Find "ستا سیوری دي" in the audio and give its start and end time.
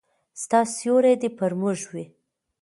0.41-1.29